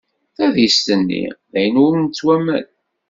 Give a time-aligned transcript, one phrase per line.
[0.35, 2.67] Taddist-nni d ayen ur nettwaman.